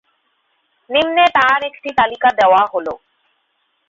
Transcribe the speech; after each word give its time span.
নিম্নে 0.89 1.25
তার 1.35 1.59
একটি 1.63 1.89
তালিকা 1.99 2.29
দেওয়া 2.39 2.61
হলো। 2.73 2.93